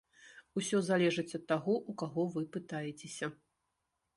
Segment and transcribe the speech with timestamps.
[0.61, 3.31] Усё залежыць ад таго, у каго вы пытаецеся.